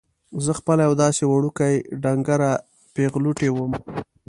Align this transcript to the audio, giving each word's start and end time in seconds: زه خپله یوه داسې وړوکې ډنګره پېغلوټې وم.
زه 0.43 0.51
خپله 0.59 0.81
یوه 0.85 0.97
داسې 1.03 1.23
وړوکې 1.27 1.69
ډنګره 2.03 2.51
پېغلوټې 2.93 3.49
وم. 3.51 3.71